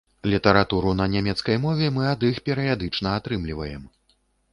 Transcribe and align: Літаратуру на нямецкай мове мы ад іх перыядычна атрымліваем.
Літаратуру 0.31 0.93
на 1.01 1.05
нямецкай 1.15 1.59
мове 1.65 1.89
мы 1.97 2.07
ад 2.13 2.25
іх 2.31 2.39
перыядычна 2.47 3.13
атрымліваем. 3.19 3.85